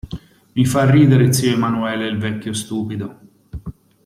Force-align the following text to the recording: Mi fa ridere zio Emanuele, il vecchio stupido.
Mi 0.53 0.65
fa 0.65 0.89
ridere 0.89 1.31
zio 1.31 1.53
Emanuele, 1.53 2.07
il 2.07 2.17
vecchio 2.17 2.53
stupido. 2.53 3.19